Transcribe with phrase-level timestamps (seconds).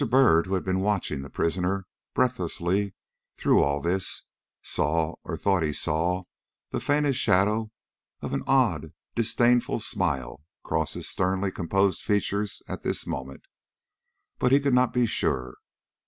[0.09, 2.95] Byrd, who had been watching the prisoner breathlessly
[3.37, 4.23] through all this,
[4.63, 6.23] saw or thought he saw
[6.71, 7.69] the faintest shadow
[8.19, 13.45] of an odd, disdainful smile cross his sternly composed features at this moment.
[14.39, 15.59] But he could not be sure.